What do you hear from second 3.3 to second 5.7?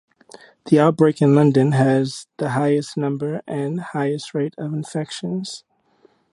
and highest rate of infections.